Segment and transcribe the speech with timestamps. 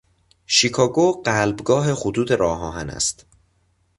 [0.45, 3.25] شیکاگو قلبگاه خطوط راه آهن است.